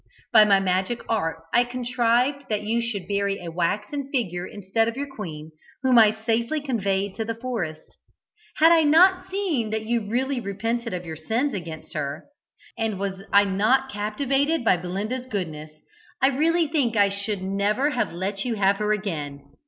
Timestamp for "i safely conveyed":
5.99-7.13